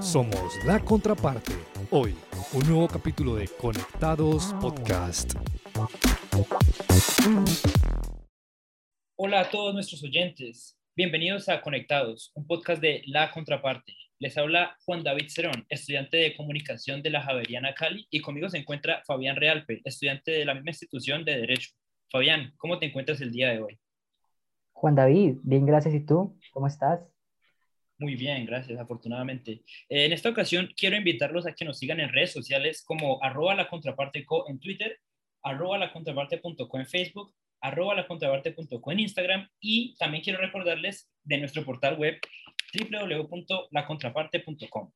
[0.00, 1.52] Somos la contraparte.
[1.90, 2.14] Hoy,
[2.52, 5.34] un nuevo capítulo de Conectados Podcast.
[9.16, 10.78] Hola a todos nuestros oyentes.
[10.94, 13.96] Bienvenidos a Conectados, un podcast de La Contraparte.
[14.18, 18.58] Les habla Juan David Cerón, estudiante de comunicación de la Javeriana Cali, y conmigo se
[18.58, 21.70] encuentra Fabián Realpe, estudiante de la misma institución de Derecho.
[22.10, 23.81] Fabián, ¿cómo te encuentras el día de hoy?
[24.82, 25.94] Juan David, bien, gracias.
[25.94, 26.36] ¿Y tú?
[26.52, 27.00] ¿Cómo estás?
[27.98, 29.62] Muy bien, gracias, afortunadamente.
[29.88, 33.68] En esta ocasión quiero invitarlos a que nos sigan en redes sociales como arroba la
[33.68, 34.98] contraparte co en Twitter,
[35.44, 41.38] arroba la contraparte.co en Facebook, arroba la contraparte.co en Instagram y también quiero recordarles de
[41.38, 42.18] nuestro portal web
[42.74, 44.90] www.lacontraparte.com.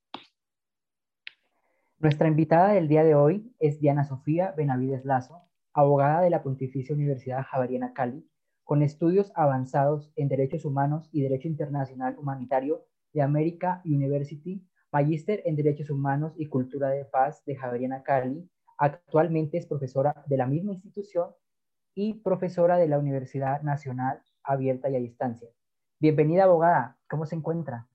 [2.00, 6.92] Nuestra invitada del día de hoy es Diana Sofía Benavides Lazo, abogada de la Pontificia
[6.92, 8.26] Universidad Javeriana Cali,
[8.66, 15.54] con estudios avanzados en Derechos Humanos y Derecho Internacional Humanitario de America University, magíster en
[15.54, 18.44] Derechos Humanos y Cultura de Paz de Javeriana Cali.
[18.76, 21.30] Actualmente es profesora de la misma institución
[21.94, 25.48] y profesora de la Universidad Nacional Abierta y a Distancia.
[26.00, 26.98] Bienvenida, abogada.
[27.08, 27.86] ¿Cómo se encuentra?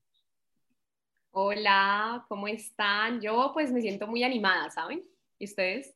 [1.31, 3.19] Hola, ¿cómo están?
[3.19, 5.03] Yo pues me siento muy animada, ¿saben?
[5.37, 5.93] ¿Y ustedes?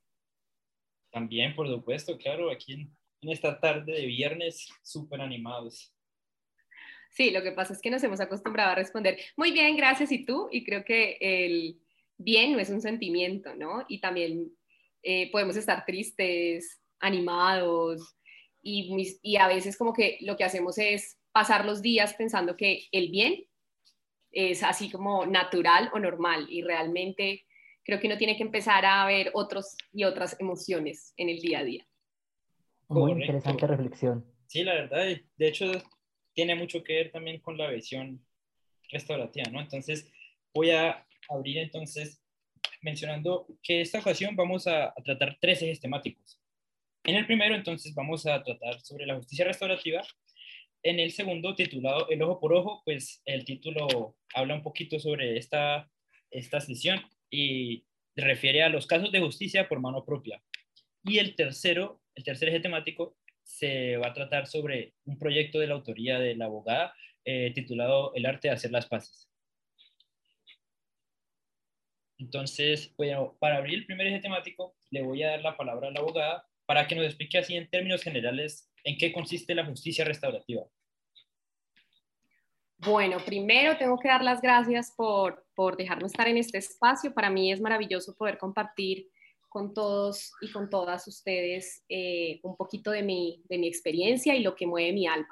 [1.11, 2.91] También, por supuesto, claro, aquí
[3.25, 5.93] en, esta tarde de viernes, súper animados.
[7.11, 10.25] Sí, lo que pasa es que nos hemos acostumbrado a responder, muy bien, gracias, ¿y
[10.25, 10.49] tú?
[10.51, 11.79] Y creo que el
[12.17, 13.85] bien no es un sentimiento, ¿no?
[13.87, 14.51] Y también
[15.01, 18.17] eh, podemos estar tristes, animados,
[18.61, 22.87] y, y a veces como que lo que hacemos es pasar los días pensando que
[22.91, 23.45] el bien
[24.31, 27.45] es así como natural o normal, y realmente
[27.85, 31.59] creo que uno tiene que empezar a ver otros y otras emociones en el día
[31.59, 31.87] a día.
[32.87, 34.25] Muy interesante reflexión.
[34.47, 35.05] Sí, la verdad,
[35.37, 35.71] de hecho
[36.33, 38.23] tiene mucho que ver también con la visión
[38.91, 39.61] restaurativa, ¿no?
[39.61, 40.11] Entonces,
[40.53, 42.21] voy a abrir entonces
[42.81, 46.39] mencionando que esta ocasión vamos a, a tratar tres ejes temáticos.
[47.03, 50.01] En el primero, entonces, vamos a tratar sobre la justicia restaurativa.
[50.83, 55.37] En el segundo, titulado El ojo por ojo, pues el título habla un poquito sobre
[55.37, 55.89] esta,
[56.29, 60.41] esta sesión y refiere a los casos de justicia por mano propia.
[61.05, 65.67] Y el tercero, el tercer eje temático se va a tratar sobre un proyecto de
[65.67, 69.29] la autoría de la abogada eh, titulado El arte de hacer las paces.
[72.17, 75.91] Entonces, bueno, para abrir el primer eje temático, le voy a dar la palabra a
[75.91, 80.05] la abogada para que nos explique así en términos generales en qué consiste la justicia
[80.05, 80.63] restaurativa.
[82.77, 87.13] Bueno, primero tengo que dar las gracias por, por dejarme estar en este espacio.
[87.13, 89.09] Para mí es maravilloso poder compartir
[89.55, 94.43] con todos y con todas ustedes eh, un poquito de mi, de mi experiencia y
[94.43, 95.29] lo que mueve mi alma.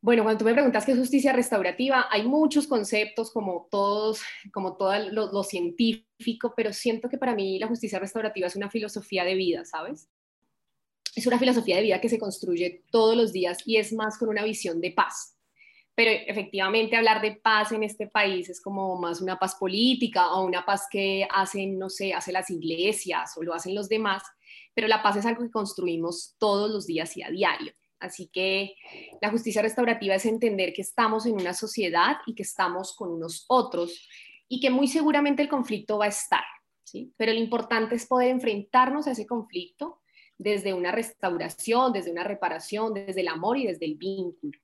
[0.00, 4.22] Bueno, cuando tú me preguntas qué es justicia restaurativa, hay muchos conceptos como todos,
[4.52, 8.68] como todo lo, lo, científico, pero siento que para mí la justicia restaurativa es una
[8.68, 10.08] filosofía de vida, ¿sabes?
[11.14, 14.28] Es una filosofía de vida que se construye todos los días y es más con
[14.28, 15.37] una visión de paz
[15.98, 20.44] pero efectivamente hablar de paz en este país es como más una paz política o
[20.44, 24.22] una paz que hacen, no sé, hacen las iglesias o lo hacen los demás,
[24.74, 27.72] pero la paz es algo que construimos todos los días y a diario.
[27.98, 28.76] Así que
[29.20, 33.44] la justicia restaurativa es entender que estamos en una sociedad y que estamos con unos
[33.48, 34.08] otros
[34.46, 36.44] y que muy seguramente el conflicto va a estar,
[36.84, 37.12] ¿sí?
[37.16, 40.00] Pero lo importante es poder enfrentarnos a ese conflicto
[40.36, 44.60] desde una restauración, desde una reparación, desde el amor y desde el vínculo.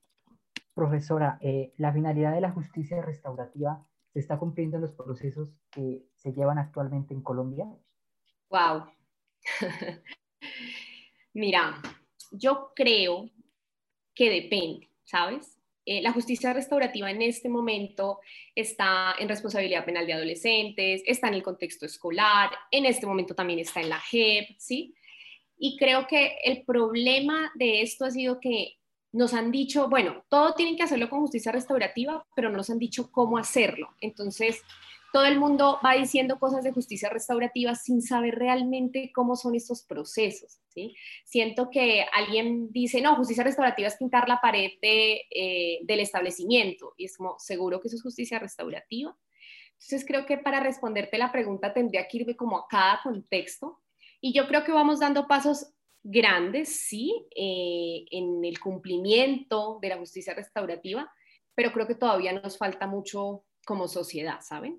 [0.75, 6.05] Profesora, eh, la finalidad de la justicia restaurativa se está cumpliendo en los procesos que
[6.15, 7.67] se llevan actualmente en Colombia.
[8.51, 8.87] Wow.
[11.35, 11.81] Mira,
[12.33, 13.29] yo creo
[14.15, 15.59] que depende, ¿sabes?
[15.87, 18.21] Eh, la justicia restaurativa en este momento
[18.55, 23.59] está en responsabilidad penal de adolescentes, está en el contexto escolar, en este momento también
[23.59, 24.95] está en la JEP, ¿sí?
[25.59, 28.79] Y creo que el problema de esto ha sido que
[29.15, 32.81] nos han dicho, bueno, todo tienen que hacerlo con justicia restaurativa, pero no nos han
[32.81, 33.91] dicho cómo hacerlo.
[34.01, 34.61] Entonces,
[35.13, 39.85] todo el mundo va diciendo cosas de justicia restaurativa sin saber realmente cómo son estos
[39.85, 40.59] procesos.
[40.67, 40.97] ¿sí?
[41.25, 46.95] Siento que alguien dice, no, justicia restaurativa es pintar la pared eh, del establecimiento.
[46.97, 49.17] Y es como, ¿seguro que eso es justicia restaurativa?
[49.75, 53.81] Entonces, creo que para responderte la pregunta tendría que irme como a cada contexto.
[54.21, 55.73] Y yo creo que vamos dando pasos
[56.05, 61.11] grandes, sí, eh, en el cumplimiento de la justicia restaurativa,
[61.55, 64.79] pero creo que todavía nos falta mucho como sociedad, ¿saben?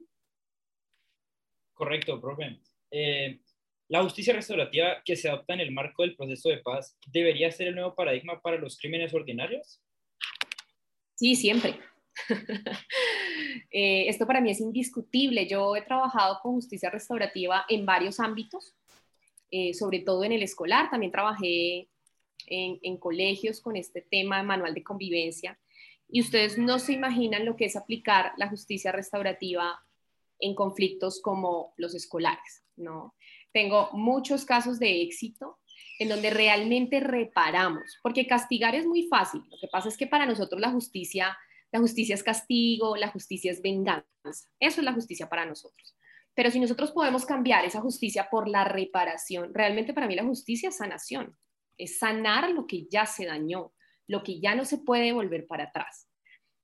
[1.74, 2.62] Correcto, profe.
[2.92, 3.42] Eh,
[3.88, 7.68] la justicia restaurativa que se adopta en el marco del proceso de paz debería ser
[7.68, 9.81] el nuevo paradigma para los crímenes ordinarios.
[11.16, 11.80] Sí, siempre.
[13.72, 15.48] Eh, esto para mí es indiscutible.
[15.48, 18.74] Yo he trabajado con justicia restaurativa en varios ámbitos,
[19.51, 20.89] eh, sobre todo en el escolar.
[20.89, 21.88] También trabajé
[22.47, 25.59] en, colegios con este tema de manual de convivencia.
[26.07, 29.80] Y ustedes no se imaginan lo que es aplicar la justicia restaurativa
[30.39, 33.15] en conflictos como los escolares, ¿no?
[33.51, 35.59] Tengo muchos casos de éxito
[35.98, 39.41] en donde realmente reparamos, porque castigar es muy fácil.
[39.50, 41.38] Lo que pasa es que para nosotros la justicia,
[41.71, 44.06] la justicia es castigo, la justicia es venganza.
[44.59, 45.95] Eso es la justicia para nosotros.
[46.35, 50.69] Pero si nosotros podemos cambiar esa justicia por la reparación, realmente para mí la justicia
[50.69, 51.37] es sanación,
[51.77, 53.73] es sanar lo que ya se dañó,
[54.07, 56.09] lo que ya no se puede volver para atrás.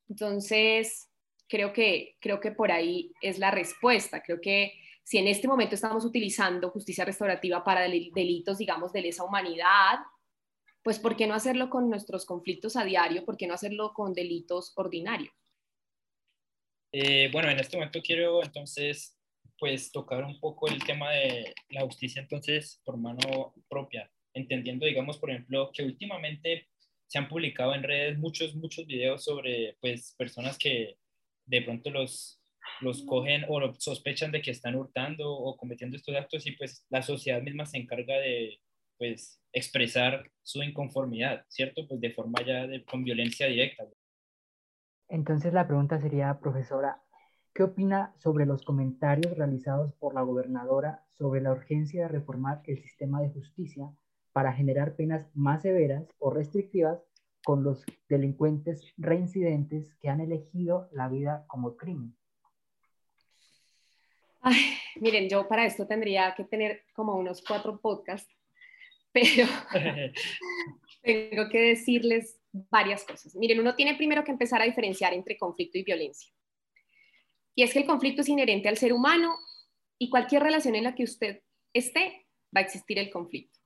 [0.10, 1.10] Entonces,
[1.48, 4.22] creo que, creo que por ahí es la respuesta.
[4.22, 4.74] Creo que
[5.04, 10.00] si en este momento estamos utilizando justicia restaurativa para delitos, digamos, de lesa humanidad,
[10.84, 13.26] pues ¿por qué no hacerlo con nuestros conflictos a diario?
[13.26, 15.34] ¿Por qué no hacerlo con delitos ordinarios?
[16.94, 19.18] Eh, bueno, en este momento quiero entonces
[19.62, 25.20] pues tocar un poco el tema de la justicia entonces por mano propia, entendiendo digamos
[25.20, 26.68] por ejemplo que últimamente
[27.06, 30.98] se han publicado en redes muchos, muchos videos sobre pues personas que
[31.46, 32.40] de pronto los
[32.80, 37.04] los cogen o sospechan de que están hurtando o cometiendo estos actos y pues la
[37.04, 38.60] sociedad misma se encarga de
[38.98, 41.88] pues expresar su inconformidad, ¿cierto?
[41.88, 43.86] Pues de forma ya de, con violencia directa.
[45.08, 47.04] Entonces la pregunta sería, profesora,
[47.54, 52.82] ¿qué opina sobre los comentarios realizados por la gobernadora sobre la urgencia de reformar el
[52.82, 53.92] sistema de justicia
[54.32, 57.00] para generar penas más severas o restrictivas
[57.44, 62.16] con los delincuentes reincidentes que han elegido la vida como crimen?
[64.42, 68.34] Ay, miren, yo para esto tendría que tener como unos cuatro podcasts,
[69.12, 69.46] pero
[71.04, 73.36] tengo que decirles varias cosas.
[73.36, 76.34] Miren, uno tiene primero que empezar a diferenciar entre conflicto y violencia.
[77.56, 79.38] Y es que el conflicto es inherente al ser humano
[79.98, 81.42] y cualquier relación en la que usted
[81.74, 82.26] esté,
[82.56, 83.60] va a existir el conflicto.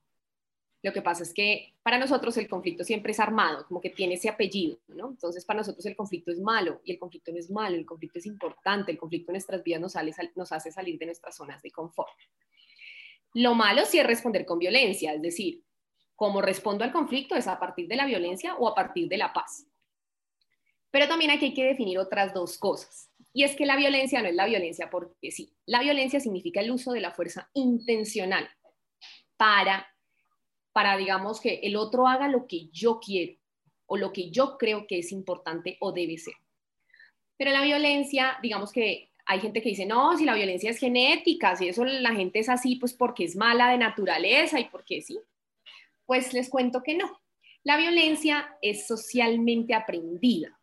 [0.82, 4.14] Lo que pasa es que para nosotros el conflicto siempre es armado, como que tiene
[4.14, 5.08] ese apellido, ¿no?
[5.08, 8.18] Entonces para nosotros el conflicto es malo y el conflicto no es malo, el conflicto
[8.18, 9.94] es importante, el conflicto en nuestras vidas nos,
[10.36, 12.12] nos hace salir de nuestras zonas de confort.
[13.34, 15.64] Lo malo sí es responder con violencia, es decir,
[16.14, 19.32] cómo respondo al conflicto es a partir de la violencia o a partir de la
[19.32, 19.66] paz.
[20.90, 23.10] Pero también aquí hay que definir otras dos cosas.
[23.36, 25.52] Y es que la violencia no es la violencia porque sí.
[25.66, 28.48] La violencia significa el uso de la fuerza intencional
[29.36, 29.86] para
[30.72, 33.34] para, digamos, que el otro haga lo que yo quiero
[33.86, 36.34] o lo que yo creo que es importante o debe ser.
[37.38, 41.56] Pero la violencia, digamos que hay gente que dice, no, si la violencia es genética,
[41.56, 45.18] si eso la gente es así, pues porque es mala de naturaleza y porque sí.
[46.06, 47.22] Pues les cuento que no.
[47.64, 50.58] La violencia es socialmente aprendida,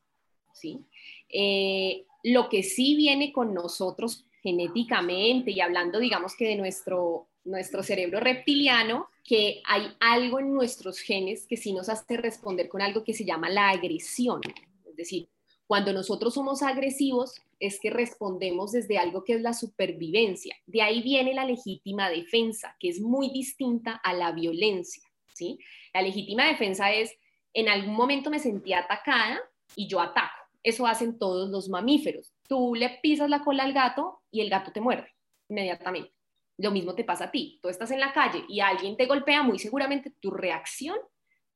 [0.53, 0.85] ¿sí?
[1.33, 7.81] Eh, lo que sí viene con nosotros genéticamente y hablando, digamos que de nuestro, nuestro
[7.83, 13.03] cerebro reptiliano, que hay algo en nuestros genes que sí nos hace responder con algo
[13.03, 14.41] que se llama la agresión.
[14.85, 15.27] Es decir,
[15.65, 20.55] cuando nosotros somos agresivos es que respondemos desde algo que es la supervivencia.
[20.67, 25.03] De ahí viene la legítima defensa, que es muy distinta a la violencia.
[25.33, 25.57] ¿sí?
[25.93, 27.15] La legítima defensa es,
[27.53, 29.39] en algún momento me sentí atacada
[29.75, 30.42] y yo ataco.
[30.63, 32.33] Eso hacen todos los mamíferos.
[32.47, 35.09] Tú le pisas la cola al gato y el gato te muerde
[35.49, 36.13] inmediatamente.
[36.57, 37.59] Lo mismo te pasa a ti.
[37.61, 40.97] Tú estás en la calle y alguien te golpea, muy seguramente tu reacción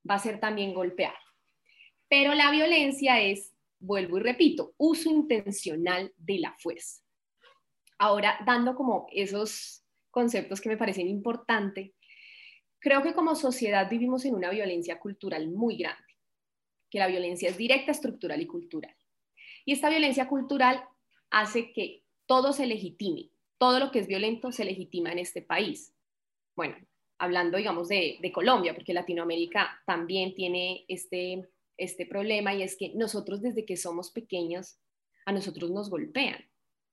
[0.09, 1.15] va a ser también golpear.
[2.09, 7.01] Pero la violencia es, vuelvo y repito, uso intencional de la fuerza.
[7.99, 11.91] Ahora, dando como esos conceptos que me parecen importantes,
[12.79, 16.03] creo que como sociedad vivimos en una violencia cultural muy grande,
[16.89, 18.95] que la violencia es directa, estructural y cultural.
[19.65, 20.83] Y esta violencia cultural
[21.29, 25.93] hace que todo se legitime, todo lo que es violento se legitima en este país.
[26.55, 26.75] Bueno,
[27.19, 33.41] hablando, digamos, de, Colombia, porque Latinoamérica también tiene este, este problema y es que nosotros
[33.41, 34.79] desde que somos pequeños,
[35.25, 36.39] a nosotros nos golpean,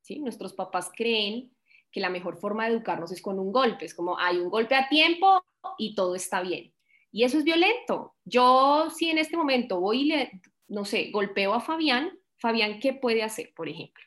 [0.03, 0.19] ¿sí?
[0.19, 1.55] Nuestros papás creen
[1.93, 4.75] que la mejor forma de educarnos es con un golpe, es como hay un golpe
[4.75, 5.45] a tiempo
[5.79, 6.74] y todo está bien.
[7.15, 8.17] Y eso es violento.
[8.25, 12.93] Yo si en este momento voy y le, no sé, golpeo a Fabián, Fabián, ¿qué
[12.93, 14.03] puede hacer, por ejemplo?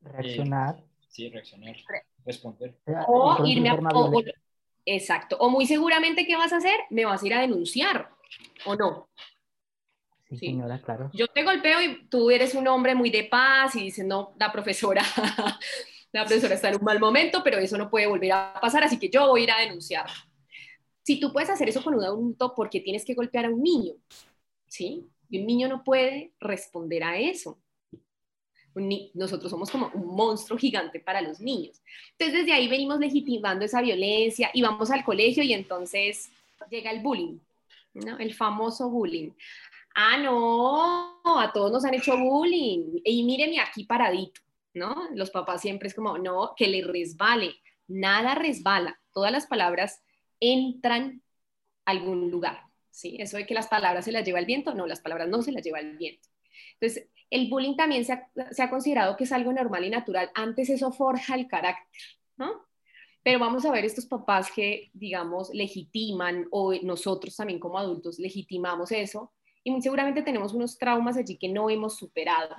[0.00, 0.82] Reaccionar.
[1.10, 1.76] sí, reaccionar.
[2.24, 2.78] Responder.
[3.06, 3.78] O irme a...
[4.86, 5.36] exacto.
[5.40, 6.80] O muy seguramente, ¿qué vas a hacer?
[6.88, 8.08] Me vas a ir a denunciar,
[8.64, 9.10] ¿o no?
[10.30, 11.10] Sí, señora, claro.
[11.12, 14.50] Yo te golpeo y tú eres un hombre muy de paz y dices, no, la
[14.50, 15.02] profesora,
[16.12, 18.98] la profesora está en un mal momento, pero eso no puede volver a pasar, así
[18.98, 20.06] que yo voy a ir a denunciar.
[21.04, 23.62] Si tú puedes hacer eso con un adulto, ¿por qué tienes que golpear a un
[23.62, 23.94] niño?
[24.66, 25.06] ¿Sí?
[25.28, 27.58] Y un niño no puede responder a eso.
[29.14, 31.80] Nosotros somos como un monstruo gigante para los niños.
[32.12, 36.30] Entonces desde ahí venimos legitimando esa violencia y vamos al colegio y entonces
[36.70, 37.38] llega el bullying,
[38.18, 39.30] el famoso bullying.
[39.94, 43.00] Ah, no, a todos nos han hecho bullying.
[43.04, 44.40] Y míreme aquí paradito,
[44.72, 45.08] ¿no?
[45.14, 47.54] Los papás siempre es como, no, que le resbale.
[47.86, 48.98] Nada resbala.
[49.12, 50.02] Todas las palabras
[50.52, 51.22] entran
[51.84, 52.60] a algún lugar.
[52.90, 53.16] ¿sí?
[53.18, 55.52] Eso de que las palabras se las lleva el viento, no, las palabras no se
[55.52, 56.28] las lleva el viento.
[56.80, 60.30] Entonces, el bullying también se ha, considerado que es algo normal y natural.
[60.34, 62.02] Antes eso forja el carácter,
[62.36, 62.64] ¿no?
[63.22, 68.92] Pero vamos a ver estos papás que, digamos, legitiman o nosotros también como adultos legitimamos
[68.92, 69.32] eso
[69.64, 72.54] y muy seguramente tenemos unos traumas allí que no hemos superado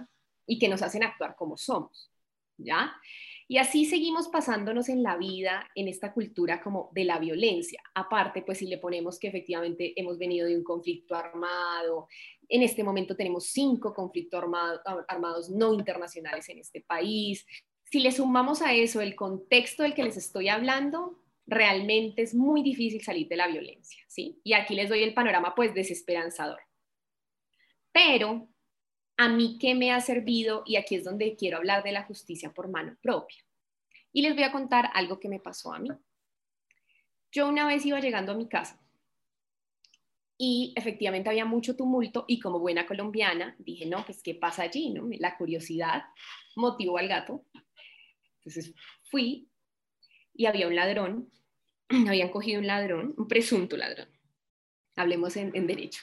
[0.47, 2.11] y que nos hacen actuar como somos,
[2.57, 2.91] ¿ya?
[3.47, 7.81] Y así seguimos pasándonos en la vida, en esta cultura como de la violencia.
[7.93, 12.07] Aparte, pues si le ponemos que efectivamente hemos venido de un conflicto armado,
[12.49, 14.43] en este momento tenemos cinco conflictos
[15.07, 17.45] armados no internacionales en este país.
[17.83, 22.63] Si le sumamos a eso el contexto del que les estoy hablando, realmente es muy
[22.63, 24.39] difícil salir de la violencia, ¿sí?
[24.43, 26.61] Y aquí les doy el panorama pues desesperanzador.
[27.91, 28.49] Pero
[29.17, 32.53] a mí qué me ha servido y aquí es donde quiero hablar de la justicia
[32.53, 33.37] por mano propia.
[34.11, 35.89] Y les voy a contar algo que me pasó a mí.
[37.31, 38.79] Yo una vez iba llegando a mi casa
[40.37, 44.89] y efectivamente había mucho tumulto y como buena colombiana dije, no, pues ¿qué pasa allí?
[44.89, 45.07] ¿no?
[45.19, 46.03] La curiosidad
[46.55, 47.45] motivó al gato.
[48.39, 49.49] Entonces fui
[50.33, 51.31] y había un ladrón,
[52.07, 54.09] habían cogido un ladrón, un presunto ladrón.
[54.95, 56.01] Hablemos en, en derecho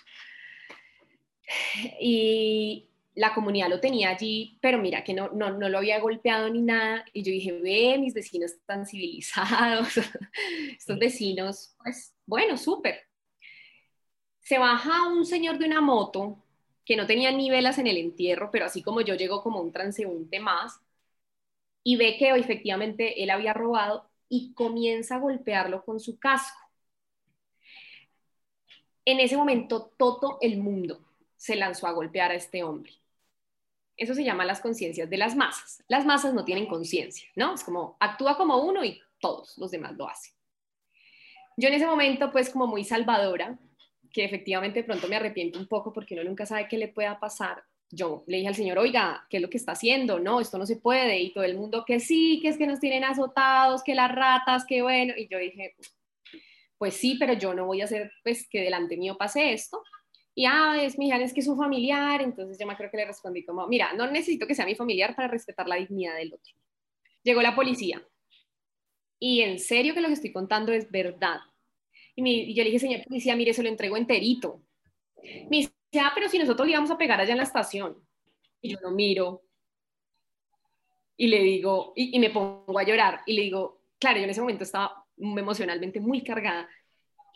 [2.01, 6.49] y la comunidad lo tenía allí, pero mira que no, no, no lo había golpeado
[6.49, 7.05] ni nada.
[7.13, 9.89] Y yo dije, ve, mis vecinos están civilizados,
[10.79, 13.01] estos vecinos, pues bueno, súper.
[14.41, 16.45] Se baja un señor de una moto
[16.85, 19.73] que no tenía ni velas en el entierro, pero así como yo llego como un
[19.73, 20.81] transeúnte más,
[21.85, 26.59] y ve que efectivamente él había robado y comienza a golpearlo con su casco.
[29.05, 31.01] En ese momento todo el mundo
[31.37, 33.02] se lanzó a golpear a este hombre.
[34.03, 35.85] Eso se llama las conciencias de las masas.
[35.87, 37.55] Las masas no tienen conciencia, ¿no?
[37.55, 40.35] Es como actúa como uno y todos los demás lo hacen.
[41.57, 43.57] Yo en ese momento, pues como muy salvadora,
[44.13, 47.21] que efectivamente de pronto me arrepiento un poco porque uno nunca sabe qué le pueda
[47.21, 47.63] pasar.
[47.91, 50.19] Yo le dije al Señor, oiga, ¿qué es lo que está haciendo?
[50.19, 51.21] No, esto no se puede.
[51.21, 54.65] Y todo el mundo que sí, que es que nos tienen azotados, que las ratas,
[54.67, 55.15] que bueno.
[55.17, 55.77] Y yo dije,
[56.77, 59.81] pues sí, pero yo no voy a hacer pues que delante mío pase esto.
[60.35, 62.97] Y, ah, es mi hija, es que es un familiar, entonces yo me creo que
[62.97, 66.33] le respondí como, mira, no necesito que sea mi familiar para respetar la dignidad del
[66.33, 66.55] otro.
[67.23, 68.03] Llegó la policía.
[69.19, 71.41] Y en serio que lo que estoy contando es verdad.
[72.17, 74.63] Y, yo le dije, señor policía, mire, se lo entrego enterito.
[75.23, 77.97] Me dice, ah, pero si nosotros le íbamos a pegar allá en la estación.
[78.61, 79.43] Y yo lo miro
[81.17, 83.21] y le digo, y, y me pongo a llorar.
[83.27, 86.69] Y le digo, claro, yo en ese momento estaba emocionalmente muy cargada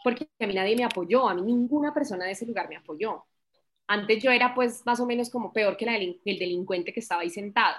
[0.06, 3.24] porque a mí nadie me apoyó, a mí ninguna persona de ese lugar me apoyó.
[3.88, 5.84] Antes yo era pues más o menos como peor que
[6.24, 7.74] el delincuente que estaba ahí sentado.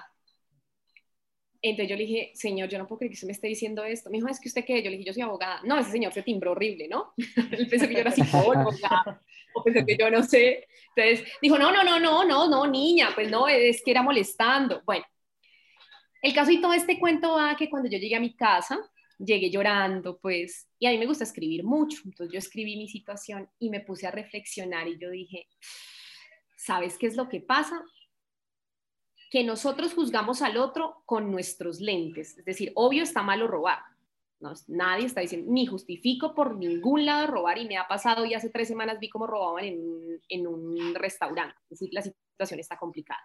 [1.62, 4.10] Entonces yo le dije, señor, yo no puedo creer que usted me esté diciendo esto.
[4.10, 5.62] Me dijo, es que usted qué, yo le dije, yo soy abogada.
[5.64, 7.14] No, ese señor se timbró horrible, ¿no?
[7.50, 9.22] Él pensó que yo era psicóloga,
[9.54, 10.68] o pensó que yo no sé.
[10.94, 14.82] Entonces dijo, no, no, no, no, no, no, niña, pues no, es que era molestando.
[14.84, 15.06] Bueno,
[16.20, 18.78] el caso y todo este cuento va que cuando yo llegué a mi casa,
[19.18, 23.48] llegué llorando, pues, y a mí me gusta escribir mucho, entonces yo escribí mi situación
[23.58, 25.48] y me puse a reflexionar y yo dije,
[26.56, 27.82] ¿sabes qué es lo que pasa?
[29.30, 33.80] Que nosotros juzgamos al otro con nuestros lentes, es decir, obvio está malo robar,
[34.40, 38.34] no, nadie está diciendo, ni justifico por ningún lado robar y me ha pasado y
[38.34, 42.76] hace tres semanas vi cómo robaban en, en un restaurante, es decir, la situación está
[42.76, 43.20] complicada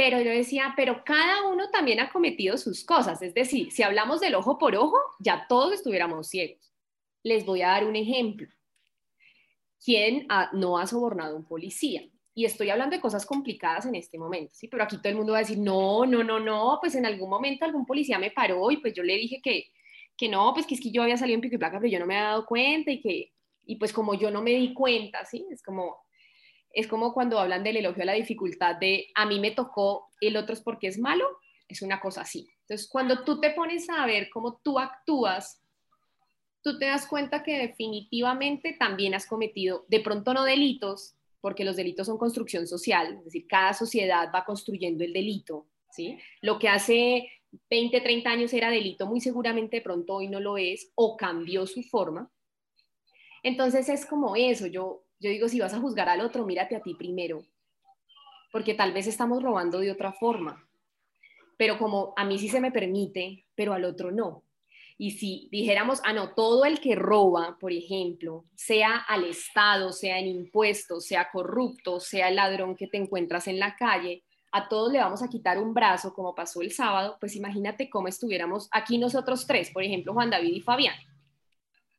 [0.00, 4.18] pero yo decía, pero cada uno también ha cometido sus cosas, es decir, si hablamos
[4.18, 6.72] del ojo por ojo, ya todos estuviéramos ciegos.
[7.22, 8.48] Les voy a dar un ejemplo.
[9.84, 12.02] ¿Quién no ha sobornado a un policía?
[12.34, 14.68] Y estoy hablando de cosas complicadas en este momento, ¿sí?
[14.68, 17.28] Pero aquí todo el mundo va a decir, no, no, no, no, pues en algún
[17.28, 19.66] momento algún policía me paró y pues yo le dije que,
[20.16, 21.98] que no, pues que es que yo había salido en pico y placa, pero yo
[21.98, 23.34] no me había dado cuenta y que,
[23.66, 25.46] y pues como yo no me di cuenta, ¿sí?
[25.50, 25.98] Es como,
[26.72, 30.36] es como cuando hablan del elogio a la dificultad de a mí me tocó, el
[30.36, 31.26] otro es porque es malo,
[31.68, 32.48] es una cosa así.
[32.62, 35.62] Entonces, cuando tú te pones a ver cómo tú actúas,
[36.62, 41.76] tú te das cuenta que definitivamente también has cometido, de pronto no delitos, porque los
[41.76, 46.18] delitos son construcción social, es decir, cada sociedad va construyendo el delito, ¿sí?
[46.42, 47.30] Lo que hace
[47.70, 51.66] 20, 30 años era delito, muy seguramente de pronto hoy no lo es, o cambió
[51.66, 52.30] su forma.
[53.42, 56.80] Entonces es como eso, yo Yo digo, si vas a juzgar al otro, mírate a
[56.80, 57.44] ti primero,
[58.50, 60.66] porque tal vez estamos robando de otra forma,
[61.58, 64.44] pero como a mí sí se me permite, pero al otro no.
[64.96, 70.18] Y si dijéramos, ah, no, todo el que roba, por ejemplo, sea al Estado, sea
[70.18, 74.92] en impuestos, sea corrupto, sea el ladrón que te encuentras en la calle, a todos
[74.92, 78.98] le vamos a quitar un brazo, como pasó el sábado, pues imagínate cómo estuviéramos aquí
[78.98, 80.96] nosotros tres, por ejemplo, Juan David y Fabián,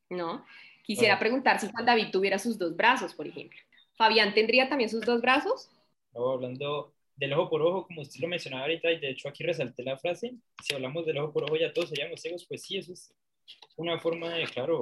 [0.09, 0.45] ¿no?
[0.83, 3.59] Quisiera preguntar si Juan David tuviera sus dos brazos, por ejemplo.
[3.95, 5.69] ¿Fabián tendría también sus dos brazos?
[6.13, 9.43] No, hablando del ojo por ojo, como usted lo mencionaba ahorita, y de hecho aquí
[9.43, 10.33] resalté la frase,
[10.63, 13.13] si hablamos del ojo por ojo ya todos seríamos ciegos, pues sí, eso es
[13.75, 14.81] una forma de, claro,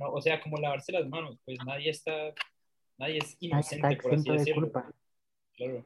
[0.00, 2.32] o sea, como lavarse las manos, pues nadie está,
[2.98, 4.70] nadie es inocente, por así decirlo.
[5.56, 5.84] Claro.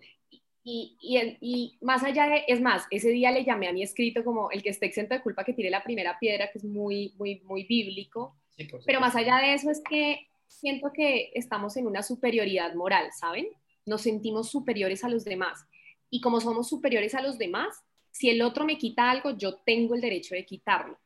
[0.64, 4.22] Y, y, y, más allá de, es más, ese día le llamé a mi escrito
[4.22, 7.14] como el que esté exento de culpa que tire la primera piedra, que es muy,
[7.16, 8.36] muy, muy bíblico.
[8.86, 13.48] Pero más allá de eso es que siento que estamos en una superioridad moral, ¿saben?
[13.86, 15.66] Nos sentimos superiores a los demás.
[16.10, 19.94] Y como somos superiores a los demás, si el otro me quita algo, yo tengo
[19.94, 20.98] el derecho de quitarlo.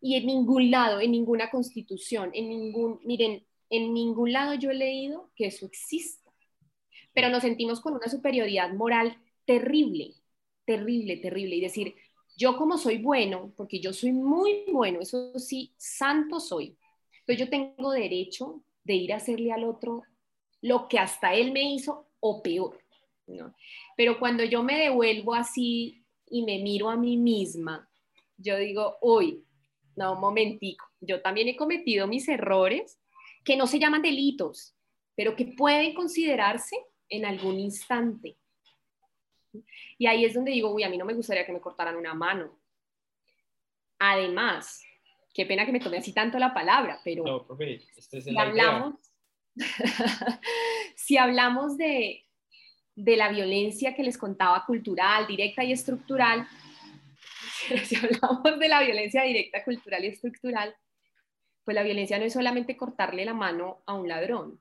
[0.00, 4.74] Y en ningún lado, en ninguna constitución, en ningún, miren, en ningún lado yo he
[4.74, 6.24] leído que eso existe
[7.14, 10.14] pero nos sentimos con una superioridad moral terrible,
[10.66, 11.56] terrible, terrible.
[11.56, 11.94] Y decir,
[12.36, 16.76] yo como soy bueno, porque yo soy muy bueno, eso sí, santo soy.
[17.26, 20.02] Entonces yo tengo derecho de ir a hacerle al otro
[20.60, 22.78] lo que hasta él me hizo o peor.
[23.26, 23.54] ¿no?
[23.96, 27.88] Pero cuando yo me devuelvo así y me miro a mí misma,
[28.36, 29.42] yo digo, uy,
[29.96, 33.00] no, un momentico, yo también he cometido mis errores
[33.42, 34.74] que no se llaman delitos,
[35.14, 36.76] pero que pueden considerarse
[37.08, 38.36] en algún instante.
[39.96, 42.12] Y ahí es donde digo, uy, a mí no me gustaría que me cortaran una
[42.12, 42.58] mano.
[43.98, 44.82] Además,
[45.34, 47.46] qué pena que me tome así tanto la palabra, pero
[47.96, 48.94] este si, hablamos,
[50.96, 52.24] si hablamos de,
[52.94, 56.46] de la violencia que les contaba cultural, directa y estructural,
[57.84, 60.74] si hablamos de la violencia directa, cultural y estructural,
[61.64, 64.60] pues la violencia no es solamente cortarle la mano a un ladrón,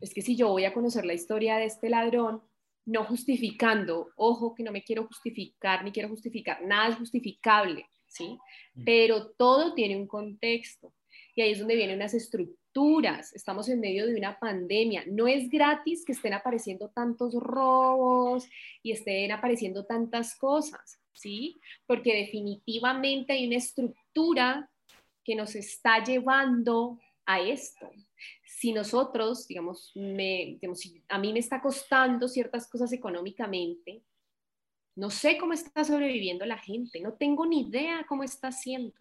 [0.00, 2.42] es que si yo voy a conocer la historia de este ladrón,
[2.84, 8.38] no justificando, ojo que no me quiero justificar ni quiero justificar, nada es justificable, ¿sí?
[8.74, 8.84] Mm.
[8.84, 10.92] Pero todo tiene un contexto
[11.34, 13.32] y ahí es donde vienen unas estructuras.
[13.32, 15.04] Estamos en medio de una pandemia.
[15.06, 18.48] No es gratis que estén apareciendo tantos robos
[18.82, 21.60] y estén apareciendo tantas cosas, ¿sí?
[21.86, 24.68] Porque definitivamente hay una estructura
[25.24, 27.90] que nos está llevando a esto
[28.58, 34.02] si nosotros, digamos, me, si a mí me está costando ciertas cosas económicamente,
[34.98, 38.92] no sé cómo está sobreviviendo la gente, no tengo ni idea cómo está haciendo.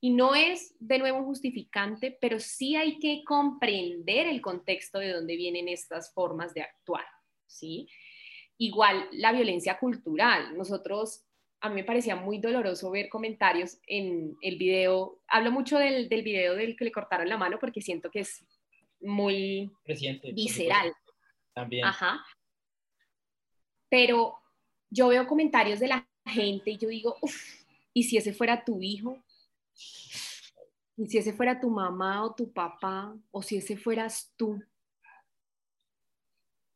[0.00, 5.34] Y no es de nuevo justificante, pero sí hay que comprender el contexto de dónde
[5.36, 7.04] vienen estas formas de actuar.
[7.46, 7.88] ¿sí?
[8.58, 10.56] Igual la violencia cultural.
[10.56, 11.24] Nosotros,
[11.60, 15.18] a mí me parecía muy doloroso ver comentarios en el video.
[15.26, 18.44] Hablo mucho del, del video del que le cortaron la mano porque siento que es
[19.00, 19.68] muy
[20.32, 20.92] visceral.
[21.54, 21.84] También.
[21.86, 22.24] Ajá.
[23.88, 24.43] Pero
[24.90, 27.16] yo veo comentarios de la gente y yo digo,
[27.92, 29.18] ¿y si ese fuera tu hijo?
[30.96, 33.16] ¿Y si ese fuera tu mamá o tu papá?
[33.30, 34.62] ¿O si ese fueras tú?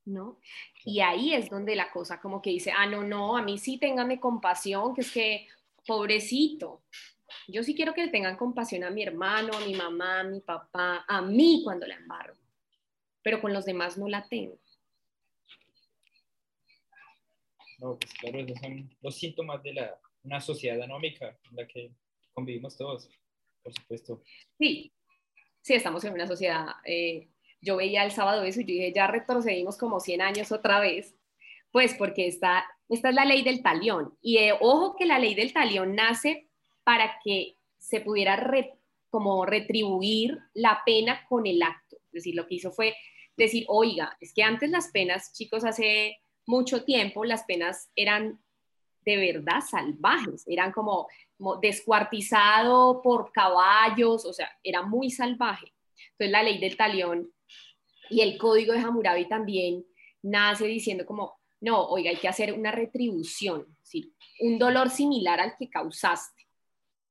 [0.05, 0.41] ¿No?
[0.85, 3.79] Y ahí es donde la cosa como que dice, ah, no, no, a mí sí
[3.79, 5.47] téngame compasión, que es que,
[5.87, 6.83] pobrecito,
[7.47, 10.41] yo sí quiero que le tengan compasión a mi hermano, a mi mamá, a mi
[10.41, 12.35] papá, a mí cuando la embarro,
[13.23, 14.59] pero con los demás no la tengo.
[17.79, 21.93] No, pues claro, esos son los síntomas de la, una sociedad anómica en la que
[22.33, 23.09] convivimos todos,
[23.63, 24.23] por supuesto.
[24.59, 24.93] Sí,
[25.63, 26.67] sí, estamos en una sociedad.
[26.85, 27.29] Eh,
[27.61, 31.17] yo veía el sábado eso y yo dije, ya retrocedimos como 100 años otra vez,
[31.71, 34.17] pues porque esta, esta es la ley del talión.
[34.21, 36.49] Y eh, ojo que la ley del talión nace
[36.85, 38.37] para que se pudiera
[39.11, 41.97] como retribuir la pena con el acto.
[42.07, 42.95] Es decir, lo que hizo fue
[43.37, 48.41] decir, oiga, es que antes las penas, chicos, hace mucho tiempo las penas eran
[49.05, 51.09] de verdad salvajes, eran como,
[51.63, 55.73] descuartizado por caballos, o sea, era muy salvaje.
[56.13, 57.31] Entonces la ley del talión
[58.11, 59.87] y el código de Hammurabi también
[60.23, 64.13] nace diciendo como, no, oiga, hay que hacer una retribución, ¿sí?
[64.41, 66.47] un dolor similar al que causaste.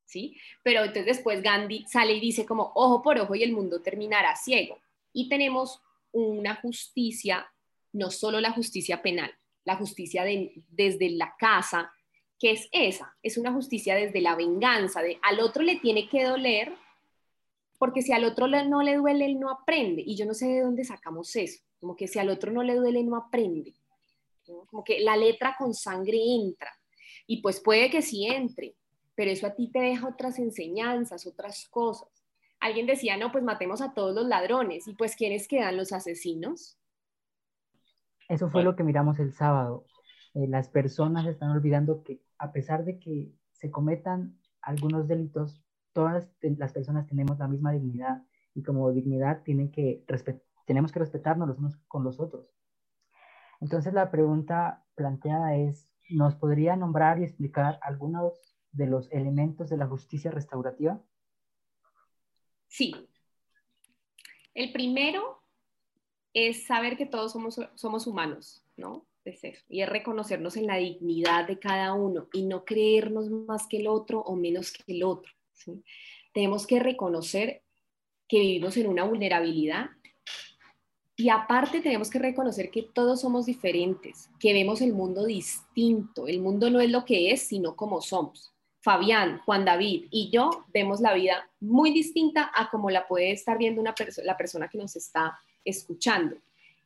[0.05, 0.35] ¿sí?
[0.63, 4.35] Pero entonces después Gandhi sale y dice como ojo por ojo y el mundo terminará
[4.35, 4.79] ciego.
[5.13, 7.49] Y tenemos una justicia,
[7.97, 9.31] no solo la justicia penal,
[9.65, 10.23] la justicia
[10.69, 11.91] desde la casa,
[12.39, 16.23] que es esa, es una justicia desde la venganza, de al otro le tiene que
[16.23, 16.71] doler
[17.77, 20.03] porque si al otro no le duele, él no aprende.
[20.05, 22.75] Y yo no sé de dónde sacamos eso, como que si al otro no le
[22.75, 23.73] duele, no aprende.
[24.45, 26.71] Como que la letra con sangre entra.
[27.27, 28.73] Y pues puede que sí entre,
[29.15, 32.07] pero eso a ti te deja otras enseñanzas, otras cosas.
[32.59, 34.87] Alguien decía, no, pues matemos a todos los ladrones.
[34.87, 36.77] ¿Y pues quiénes quedan los asesinos?
[38.27, 39.85] Eso fue lo que miramos el sábado.
[40.33, 45.63] Eh, las personas están olvidando que a pesar de que se cometan algunos delitos,
[45.93, 50.03] todas las personas tenemos la misma dignidad y como dignidad tienen que
[50.65, 52.53] tenemos que respetarnos los unos con los otros.
[53.61, 59.77] Entonces la pregunta planteada es, ¿nos podría nombrar y explicar algunos de los elementos de
[59.77, 61.01] la justicia restaurativa?
[62.67, 62.93] Sí.
[64.53, 65.41] El primero
[66.45, 69.07] es saber que todos somos, somos humanos, ¿no?
[69.25, 69.65] Es eso.
[69.69, 73.87] Y es reconocernos en la dignidad de cada uno y no creernos más que el
[73.87, 75.31] otro o menos que el otro.
[76.33, 77.63] Tenemos que reconocer
[78.27, 79.89] que vivimos en una vulnerabilidad
[81.15, 86.27] y aparte tenemos que reconocer que todos somos diferentes, que vemos el mundo distinto.
[86.27, 88.53] El mundo no es lo que es, sino como somos.
[88.81, 93.57] Fabián, Juan David y yo vemos la vida muy distinta a como la puede estar
[93.57, 95.37] viendo una la persona que nos está
[95.69, 96.37] escuchando.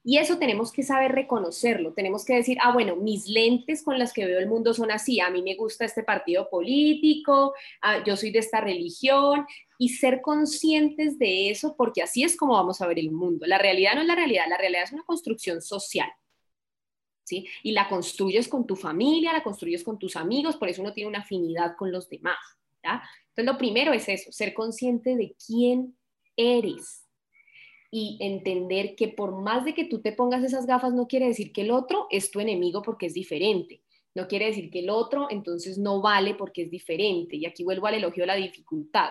[0.03, 1.93] Y eso tenemos que saber reconocerlo.
[1.93, 5.19] Tenemos que decir, ah, bueno, mis lentes con las que veo el mundo son así.
[5.19, 9.45] A mí me gusta este partido político, ah, yo soy de esta religión,
[9.77, 13.45] y ser conscientes de eso, porque así es como vamos a ver el mundo.
[13.45, 16.09] La realidad no es la realidad, la realidad es una construcción social.
[17.23, 17.47] ¿Sí?
[17.63, 21.09] Y la construyes con tu familia, la construyes con tus amigos, por eso uno tiene
[21.09, 22.39] una afinidad con los demás.
[22.83, 23.03] ¿ya?
[23.29, 25.95] Entonces, lo primero es eso, ser consciente de quién
[26.35, 27.05] eres,
[27.91, 31.51] y entender que por más de que tú te pongas esas gafas, no quiere decir
[31.51, 33.81] que el otro es tu enemigo porque es diferente.
[34.15, 37.35] No quiere decir que el otro entonces no vale porque es diferente.
[37.35, 39.09] Y aquí vuelvo al elogio de la dificultad.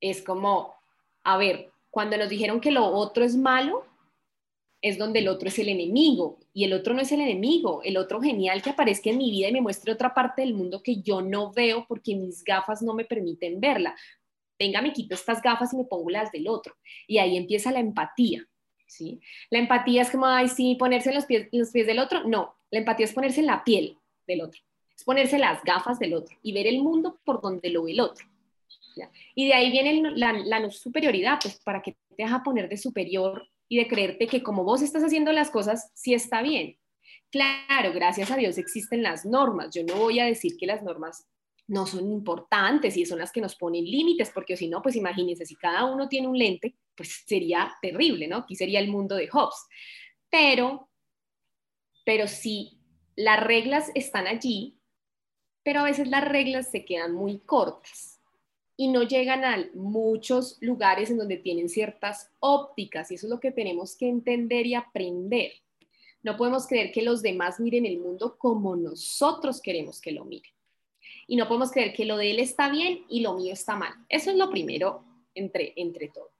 [0.00, 0.74] Es como,
[1.22, 3.84] a ver, cuando nos dijeron que lo otro es malo,
[4.82, 6.38] es donde el otro es el enemigo.
[6.52, 7.80] Y el otro no es el enemigo.
[7.84, 10.82] El otro genial que aparezca en mi vida y me muestre otra parte del mundo
[10.82, 13.94] que yo no veo porque mis gafas no me permiten verla
[14.58, 16.74] venga, me quito estas gafas y me pongo las del otro.
[17.06, 18.46] Y ahí empieza la empatía,
[18.86, 19.20] ¿sí?
[19.50, 22.24] La empatía es como, ay, sí, ponerse en los pies, los pies del otro.
[22.24, 24.60] No, la empatía es ponerse en la piel del otro,
[24.96, 28.00] es ponerse las gafas del otro y ver el mundo por donde lo ve el
[28.00, 28.26] otro.
[29.34, 33.76] Y de ahí viene la, superioridad, pues para que te deja poner de superior y
[33.76, 36.78] de creerte que como vos estás haciendo las cosas, sí está bien.
[37.30, 39.74] Claro, gracias a Dios existen las normas.
[39.74, 41.26] Yo no voy a decir que las normas
[41.68, 45.44] no son importantes y son las que nos ponen límites, porque si no, pues imagínense,
[45.44, 48.38] si cada uno tiene un lente, pues sería terrible, ¿no?
[48.38, 49.66] Aquí sería el mundo de Hobbes.
[50.30, 50.88] Pero,
[52.04, 52.78] pero si
[53.16, 54.78] las reglas están allí,
[55.64, 58.20] pero a veces las reglas se quedan muy cortas
[58.76, 63.40] y no llegan a muchos lugares en donde tienen ciertas ópticas y eso es lo
[63.40, 65.52] que tenemos que entender y aprender.
[66.22, 70.55] No podemos creer que los demás miren el mundo como nosotros queremos que lo miren
[71.26, 73.92] y no podemos creer que lo de él está bien y lo mío está mal.
[74.08, 76.30] Eso es lo primero entre, entre todo.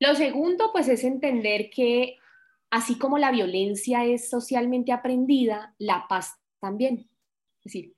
[0.00, 2.16] Lo segundo, pues, es entender que
[2.70, 7.08] así como la violencia es socialmente aprendida, la paz también.
[7.58, 7.94] Es decir,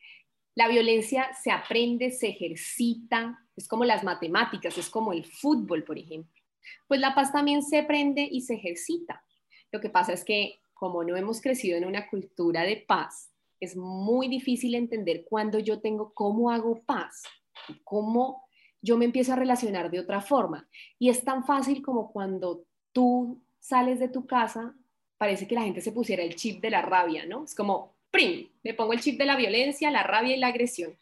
[0.54, 5.98] la violencia se aprende, se ejercita, es como las matemáticas, es como el fútbol, por
[5.98, 6.42] ejemplo.
[6.88, 9.24] Pues la paz también se aprende y se ejercita.
[9.72, 13.76] Lo que pasa es que como no hemos crecido en una cultura de paz, es
[13.76, 17.22] muy difícil entender cuando yo tengo, cómo hago paz,
[17.84, 18.44] cómo
[18.82, 20.68] yo me empiezo a relacionar de otra forma.
[20.98, 24.74] Y es tan fácil como cuando tú sales de tu casa,
[25.18, 27.44] parece que la gente se pusiera el chip de la rabia, ¿no?
[27.44, 28.48] Es como, ¡prim!
[28.62, 30.96] Me pongo el chip de la violencia, la rabia y la agresión.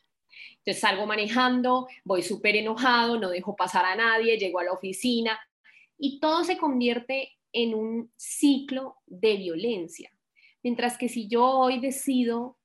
[0.59, 5.38] Entonces salgo manejando, voy súper enojado, no dejo pasar a nadie, llego a la oficina
[5.99, 10.11] y todo se convierte en un ciclo de violencia.
[10.64, 12.57] Mientras que si yo hoy decido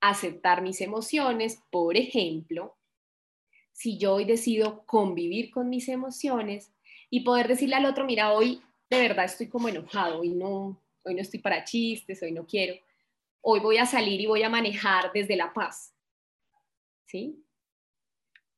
[0.00, 2.76] aceptar mis emociones, por ejemplo,
[3.72, 6.70] si yo hoy decido convivir con mis emociones
[7.08, 11.14] y poder decirle al otro, mira, hoy de verdad estoy como enojado, hoy no, hoy
[11.14, 12.74] no estoy para chistes, hoy no quiero,
[13.40, 15.94] hoy voy a salir y voy a manejar desde la paz.
[17.06, 17.42] ¿Sí?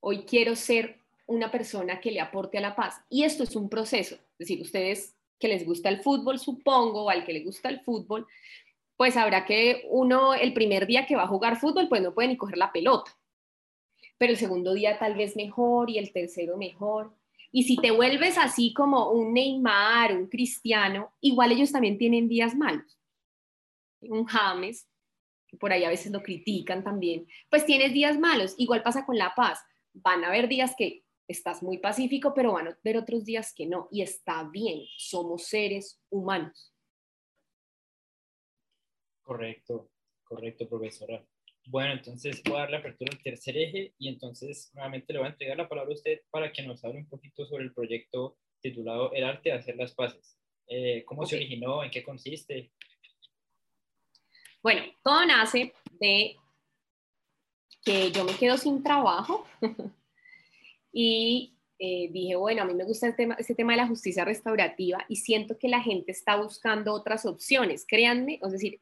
[0.01, 3.01] Hoy quiero ser una persona que le aporte a la paz.
[3.09, 4.17] Y esto es un proceso.
[4.17, 7.81] Es decir, ustedes que les gusta el fútbol, supongo, o al que le gusta el
[7.81, 8.27] fútbol,
[8.97, 12.29] pues habrá que uno, el primer día que va a jugar fútbol, pues no puede
[12.29, 13.17] ni coger la pelota.
[14.19, 17.15] Pero el segundo día tal vez mejor y el tercero mejor.
[17.51, 22.55] Y si te vuelves así como un Neymar, un Cristiano, igual ellos también tienen días
[22.55, 22.99] malos.
[24.01, 24.89] Un James,
[25.47, 28.55] que por ahí a veces lo critican también, pues tienes días malos.
[28.59, 29.61] Igual pasa con la paz.
[29.93, 33.67] Van a haber días que estás muy pacífico, pero van a haber otros días que
[33.67, 36.73] no, y está bien, somos seres humanos.
[39.23, 39.91] Correcto,
[40.23, 41.25] correcto, profesora.
[41.67, 45.29] Bueno, entonces voy a dar la apertura al tercer eje y entonces nuevamente le voy
[45.29, 48.37] a entregar la palabra a usted para que nos hable un poquito sobre el proyecto
[48.61, 50.39] titulado El arte de hacer las paces.
[50.67, 51.83] Eh, ¿Cómo se originó?
[51.83, 52.71] ¿En qué consiste?
[54.63, 56.37] Bueno, todo nace de
[57.83, 59.47] que yo me quedo sin trabajo
[60.95, 64.25] y eh, dije, bueno, a mí me gusta el tema, este tema de la justicia
[64.25, 67.85] restaurativa y siento que la gente está buscando otras opciones.
[67.87, 68.81] Créanme, es decir,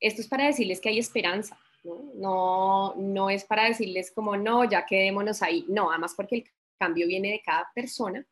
[0.00, 2.94] esto es para decirles que hay esperanza, ¿no?
[2.96, 5.66] No, es para decirles como, no, ya quedémonos ahí.
[5.68, 6.44] No, además porque el
[6.78, 8.26] cambio viene de cada persona.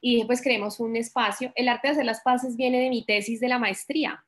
[0.00, 1.52] Y pues creemos un espacio.
[1.56, 4.24] El arte de hacer las paces viene de mi tesis de la maestría.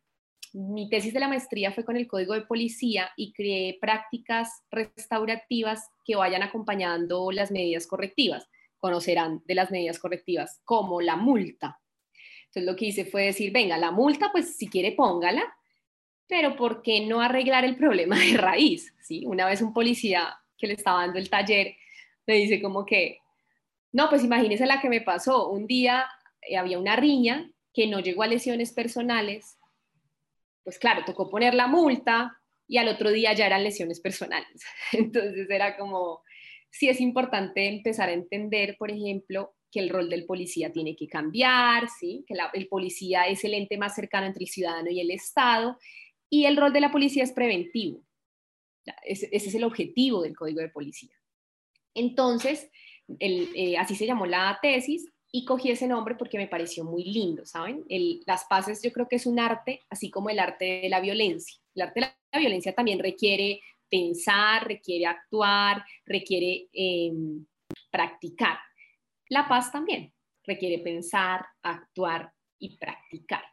[0.52, 5.90] Mi tesis de la maestría fue con el código de policía y creé prácticas restaurativas
[6.04, 8.48] que vayan acompañando las medidas correctivas.
[8.78, 11.80] Conocerán de las medidas correctivas como la multa.
[12.46, 15.42] Entonces lo que hice fue decir, venga, la multa, pues si quiere póngala,
[16.26, 18.94] pero ¿por qué no arreglar el problema de raíz?
[19.00, 19.24] ¿Sí?
[19.26, 21.76] Una vez un policía que le estaba dando el taller
[22.26, 23.18] me dice como que,
[23.92, 25.48] no, pues imagínese la que me pasó.
[25.48, 26.06] Un día
[26.42, 29.57] eh, había una riña que no llegó a lesiones personales,
[30.68, 34.66] pues claro, tocó poner la multa y al otro día ya eran lesiones personales.
[34.92, 36.20] Entonces era como,
[36.70, 41.08] sí es importante empezar a entender, por ejemplo, que el rol del policía tiene que
[41.08, 42.22] cambiar, ¿sí?
[42.28, 45.78] que el policía es el ente más cercano entre el ciudadano y el Estado
[46.28, 48.04] y el rol de la policía es preventivo.
[49.06, 51.14] Ese, es el objetivo del código de policía.
[51.94, 52.70] Entonces,
[53.20, 57.44] eh, así se llamó la tesis y cogí ese nombre porque me pareció muy lindo,
[57.44, 57.84] ¿saben?
[58.26, 61.58] las paces yo creo que es un arte, así como el arte de la violencia.
[61.74, 63.60] El arte de la violencia también requiere
[63.90, 67.44] pensar, requiere actuar, requiere em,
[67.90, 68.58] practicar.
[69.28, 70.12] La paz también
[70.44, 73.44] requiere pensar, actuar y practicar.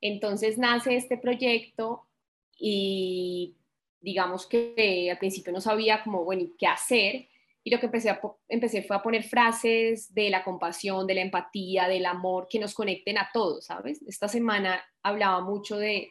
[0.00, 2.08] Entonces nace este proyecto
[2.58, 3.56] y
[4.00, 7.28] digamos que al principio no sabía cómo, bueno, qué hacer.
[7.70, 11.20] Y lo que empecé, a, empecé fue a poner frases de la compasión, de la
[11.20, 14.02] empatía, del amor, que nos conecten a todos, ¿sabes?
[14.08, 16.10] Esta semana hablaba mucho de,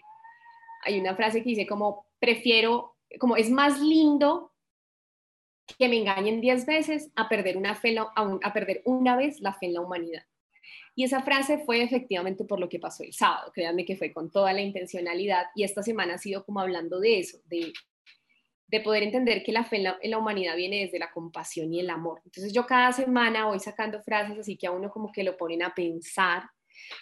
[0.85, 4.53] hay una frase que dice como, prefiero, como es más lindo
[5.77, 9.65] que me engañen diez veces a perder, una fe, a perder una vez la fe
[9.65, 10.23] en la humanidad.
[10.95, 14.31] Y esa frase fue efectivamente por lo que pasó el sábado, créanme que fue con
[14.31, 17.73] toda la intencionalidad y esta semana ha sido como hablando de eso, de,
[18.69, 21.89] de poder entender que la fe en la, humanidad viene desde la compasión y el
[21.89, 22.21] amor.
[22.25, 25.63] Entonces yo cada semana voy sacando frases así que a uno como que lo ponen
[25.63, 26.43] a pensar.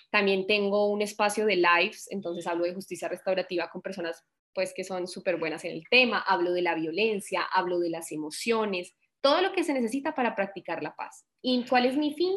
[0.10, 4.84] También tengo un espacio de lives, entonces hablo de justicia restaurativa con personas pues que
[4.84, 9.42] son súper buenas en el tema, hablo de la violencia, hablo de las emociones, todo
[9.42, 11.28] lo que se necesita para practicar la paz.
[11.44, 12.34] ¿Y cuál es mi fin?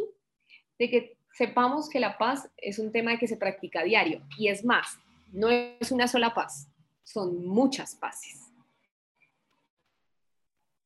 [0.79, 4.49] De que sepamos que la paz es un tema que se practica a diario y
[4.49, 4.99] es más,
[5.33, 6.69] no es una sola paz,
[7.05, 8.50] son muchas paces.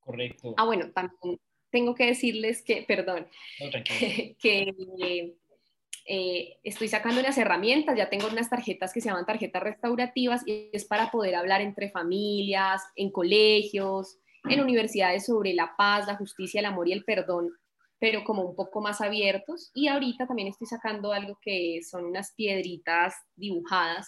[0.05, 0.55] Correcto.
[0.57, 1.41] Ah, bueno, también
[1.71, 3.27] tengo que decirles que, perdón,
[4.39, 5.35] que,
[6.07, 10.69] eh, estoy sacando unas herramientas, ya tengo unas tarjetas que se llaman tarjetas restaurativas y
[10.73, 16.61] es para poder hablar entre familias, en colegios, en universidades sobre la paz, la justicia,
[16.61, 17.51] el amor y el perdón
[18.05, 19.71] pero como un poco más abiertos.
[19.73, 24.07] Y ahorita también estoy sacando algo que son unas piedritas dibujadas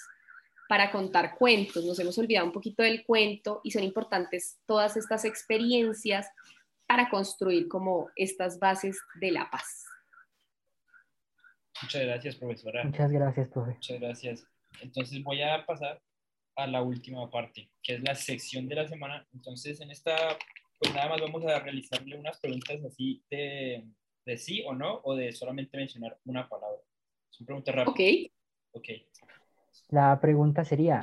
[0.69, 1.85] para contar cuentos.
[1.85, 6.29] Nos hemos olvidado un poquito del cuento y son importantes todas estas experiencias
[6.87, 9.85] para construir como estas bases de la paz.
[11.83, 12.85] Muchas gracias, profesora.
[12.85, 13.75] Muchas gracias, profesor.
[13.75, 14.47] Muchas gracias.
[14.81, 16.01] Entonces voy a pasar
[16.57, 19.27] a la última parte, que es la sección de la semana.
[19.33, 20.39] Entonces, en esta
[20.79, 23.85] pues nada más vamos a realizarle unas preguntas así de,
[24.27, 26.81] de sí o no, o de solamente mencionar una palabra.
[27.31, 28.31] Son preguntas rápidas.
[28.73, 28.83] Ok.
[28.83, 28.89] Ok.
[29.89, 31.03] La pregunta sería,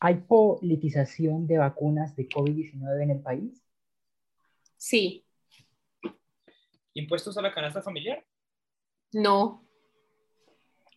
[0.00, 3.62] ¿hay politización de vacunas de COVID-19 en el país?
[4.76, 5.24] Sí.
[6.94, 8.24] ¿Impuestos a la canasta familiar?
[9.12, 9.64] No.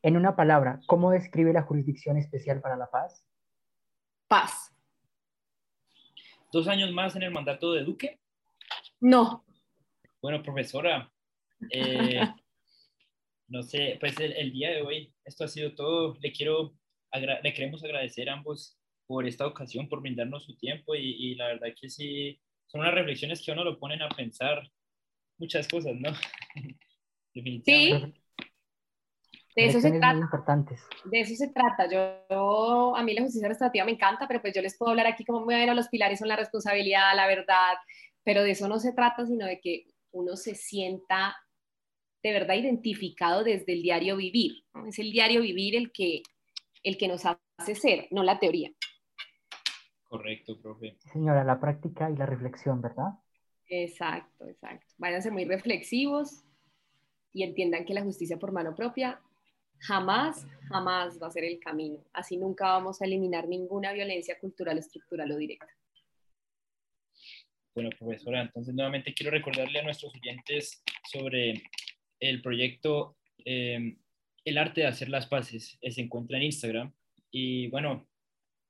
[0.02, 3.26] En una palabra, ¿cómo describe la Jurisdicción Especial para la Paz?
[4.28, 4.70] Paz
[6.52, 8.20] dos años más en el mandato de Duque?
[9.00, 9.46] No.
[10.22, 11.12] Bueno, profesora,
[11.72, 12.22] eh,
[13.50, 16.18] no sé, pues el, día de hoy esto ha sido todo.
[16.22, 16.74] Le quiero,
[17.14, 21.70] le queremos agradecer a ambos por esta ocasión, por brindarnos su tiempo y, la verdad
[21.80, 24.70] que sí, son unas reflexiones que uno lo ponen a pensar
[25.38, 26.12] muchas cosas, ¿no?
[27.32, 27.64] Sí,
[29.56, 30.18] de eso se trata.
[30.18, 30.82] Importantes.
[31.06, 31.88] De eso se trata.
[31.90, 35.24] Yo, a mí la justicia restaurativa me encanta, pero pues yo les puedo hablar aquí
[35.24, 37.76] como, bueno, los pilares son la responsabilidad, la verdad,
[38.24, 41.36] pero de eso no se trata, sino de que uno se sienta
[42.30, 44.63] de verdad identificado desde el diario vivir.
[44.88, 46.22] Es el diario vivir el que,
[46.84, 48.72] el que nos hace ser, no la teoría.
[50.04, 50.98] Correcto, profe.
[51.12, 53.13] Señora, la práctica y la reflexión, ¿verdad?
[53.68, 54.88] Exacto, exacto.
[54.98, 56.44] Váyanse muy reflexivos
[57.32, 59.22] y entiendan que la justicia por mano propia
[59.80, 62.04] jamás, jamás va a ser el camino.
[62.13, 65.68] Así nunca vamos a eliminar ninguna violencia cultural, estructural o directa.
[67.76, 71.54] Bueno, profesora, entonces nuevamente quiero recordarle a nuestros oyentes sobre
[72.19, 73.97] el proyecto eh,
[74.45, 75.77] El arte de hacer las paces.
[75.82, 76.93] Eh, se encuentra en Instagram.
[77.32, 78.08] Y bueno,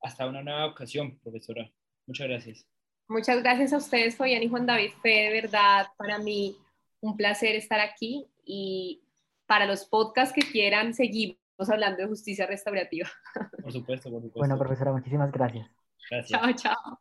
[0.02, 1.72] hasta una nueva ocasión, profesora.
[2.06, 2.68] Muchas gracias.
[3.08, 4.92] Muchas gracias a ustedes, Fabián y Juan David.
[5.02, 6.56] Fue de verdad para mí
[7.02, 9.02] un placer estar aquí y
[9.48, 11.38] para los podcasts que quieran, seguimos
[11.72, 13.10] hablando de justicia restaurativa.
[13.64, 14.40] Por supuesto, por supuesto.
[14.40, 15.68] Bueno, profesora, muchísimas gracias.
[16.10, 16.40] Gracias.
[16.40, 17.00] Chao, chao.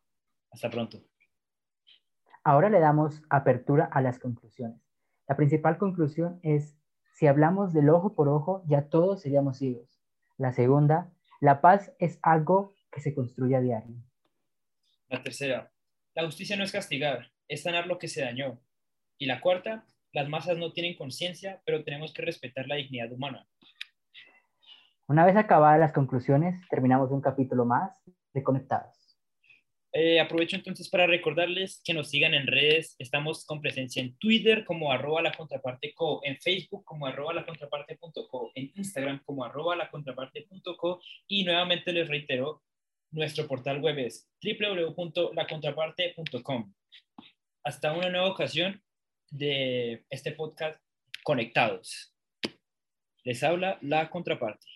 [0.51, 0.99] Hasta pronto.
[2.43, 4.81] Ahora le damos apertura a las conclusiones.
[5.29, 6.75] La principal conclusión es,
[7.13, 10.01] si hablamos del ojo por ojo, ya todos seríamos ciegos.
[10.37, 13.95] La segunda, la paz es algo que se construye a diario.
[15.07, 15.71] La tercera,
[16.15, 18.59] la justicia no es castigar, es sanar lo que se dañó.
[19.19, 23.47] Y la cuarta, las masas no tienen conciencia, pero tenemos que respetar la dignidad humana.
[25.07, 28.01] Una vez acabadas las conclusiones, terminamos un capítulo más
[28.33, 28.98] de Conectados.
[29.91, 32.95] Eh, aprovecho entonces para recordarles que nos sigan en redes.
[32.99, 37.45] Estamos con presencia en Twitter como arroba la contraparte co, en Facebook como arroba la
[37.45, 42.61] contraparte punto co, en Instagram como arroba la contraparte punto co y nuevamente les reitero,
[43.11, 46.73] nuestro portal web es www.lacontraparte.com.
[47.63, 48.83] Hasta una nueva ocasión
[49.31, 50.79] de este podcast
[51.23, 52.15] Conectados.
[53.23, 54.67] Les habla la contraparte.